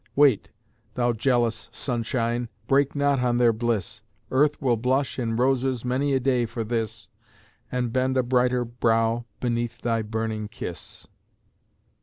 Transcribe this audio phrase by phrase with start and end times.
[0.15, 0.49] Wait,
[0.95, 6.19] thou jealous sunshine, Break not on their bliss; Earth will blush in roses Many a
[6.19, 7.07] day for this,
[7.71, 11.05] And bend a brighter brow beneath thy burning kiss.